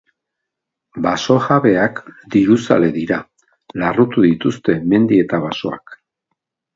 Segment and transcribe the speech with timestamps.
[1.05, 1.99] Baso jabeak
[2.35, 3.19] diruzale dira;
[3.83, 5.95] larrutu dituzte mendi eta basoak.